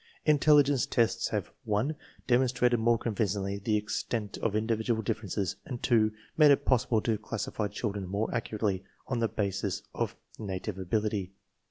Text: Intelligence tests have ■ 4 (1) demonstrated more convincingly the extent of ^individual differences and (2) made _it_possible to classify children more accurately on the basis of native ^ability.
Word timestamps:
Intelligence 0.25 0.87
tests 0.87 1.27
have 1.27 1.43
■ 1.43 1.45
4 1.45 1.53
(1) 1.65 1.95
demonstrated 2.25 2.79
more 2.79 2.97
convincingly 2.97 3.59
the 3.59 3.77
extent 3.77 4.35
of 4.39 4.53
^individual 4.53 5.03
differences 5.03 5.57
and 5.63 5.83
(2) 5.83 6.11
made 6.35 6.49
_it_possible 6.49 7.03
to 7.03 7.19
classify 7.19 7.67
children 7.67 8.07
more 8.07 8.33
accurately 8.33 8.83
on 9.05 9.19
the 9.19 9.27
basis 9.29 9.83
of 9.93 10.15
native 10.39 10.77
^ability. 10.77 11.29